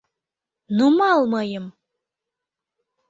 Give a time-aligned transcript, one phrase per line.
[0.77, 1.65] Нумал мыйым!